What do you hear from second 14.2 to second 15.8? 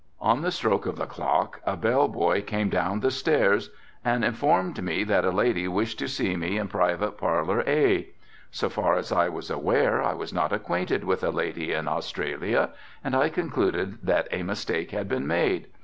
a mistake had been made.